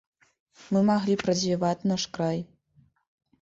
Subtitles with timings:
[0.75, 2.39] Мы маглі б развіваць наш край.